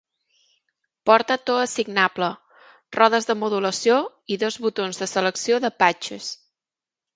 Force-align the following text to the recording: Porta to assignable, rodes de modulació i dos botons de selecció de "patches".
Porta 1.09 1.35
to 1.49 1.57
assignable, 1.65 2.29
rodes 3.01 3.29
de 3.31 3.37
modulació 3.43 4.01
i 4.37 4.41
dos 4.47 4.59
botons 4.67 5.03
de 5.05 5.11
selecció 5.15 5.63
de 5.67 5.75
"patches". 5.85 6.35